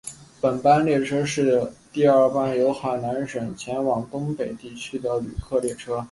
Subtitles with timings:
[0.41, 5.99] 本班列车是第二班由海南省前往东北地区的旅客列车。